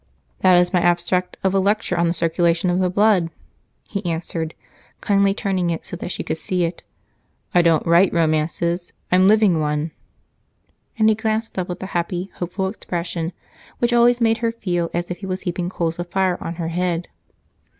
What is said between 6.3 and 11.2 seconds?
see. "I don't write romances I'm living one," and he